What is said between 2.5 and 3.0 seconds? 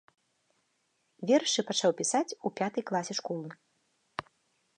пятай